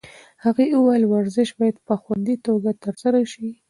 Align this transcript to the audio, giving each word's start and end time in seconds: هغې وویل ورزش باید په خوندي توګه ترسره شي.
هغې 0.43 0.65
وویل 0.73 1.03
ورزش 1.07 1.49
باید 1.59 1.77
په 1.87 1.93
خوندي 2.01 2.35
توګه 2.47 2.71
ترسره 2.83 3.21
شي. 3.31 3.49